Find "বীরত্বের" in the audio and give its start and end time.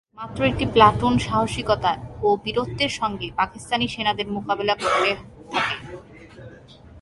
2.43-2.91